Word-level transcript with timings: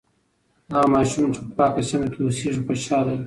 هغه 0.73 0.87
ماشوم 0.93 1.25
چې 1.33 1.39
په 1.45 1.51
پاکه 1.57 1.81
سیمه 1.89 2.07
کې 2.13 2.19
اوسیږي، 2.23 2.61
خوشاله 2.67 3.11
وي. 3.15 3.19